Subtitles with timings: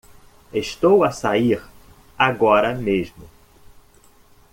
[0.51, 1.61] Estou a sair
[2.17, 3.29] agora mesmo.